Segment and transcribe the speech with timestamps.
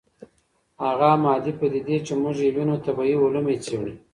[0.85, 3.93] هغه مادي پدیدې چې موږ یې وینو طبیعي علوم یې څېړي.